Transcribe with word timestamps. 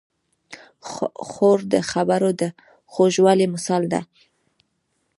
خور 1.29 1.59
د 1.73 1.75
خبرو 1.91 2.29
د 2.41 2.43
خوږوالي 2.91 3.45
مثال 3.55 3.83
ده. 3.93 4.01